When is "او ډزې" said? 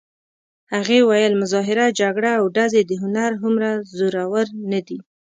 2.39-2.81